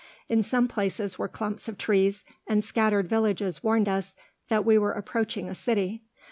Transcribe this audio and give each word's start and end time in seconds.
In 0.27 0.41
some 0.41 0.67
places 0.67 1.19
were 1.19 1.27
clumps 1.27 1.67
of 1.67 1.77
trees, 1.77 2.23
and 2.47 2.63
scattered 2.63 3.07
villages 3.07 3.61
warned 3.63 3.87
us 3.87 4.15
that 4.49 4.65
we 4.65 4.75
were 4.79 4.93
approaching 4.93 5.47
a 5.47 5.53
city. 5.53 6.01